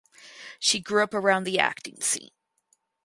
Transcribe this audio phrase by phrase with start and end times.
[0.59, 2.31] She grew up around the acting scene.